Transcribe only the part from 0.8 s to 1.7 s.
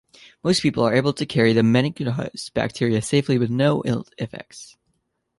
are able to carry the